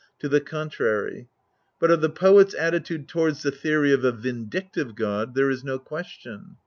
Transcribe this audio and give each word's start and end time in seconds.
5) 0.13 0.17
to 0.21 0.29
the 0.29 0.41
contrary.! 0.41 1.27
But 1.79 1.91
of 1.91 2.01
the 2.01 2.09
poet's 2.09 2.55
attitude 2.55 3.07
towards 3.07 3.43
the 3.43 3.51
theory 3.51 3.93
of 3.93 4.03
a 4.03 4.11
vindictive 4.11 4.95
God, 4.95 5.35
there 5.35 5.51
is 5.51 5.63
no 5.63 5.77
question. 5.77 6.57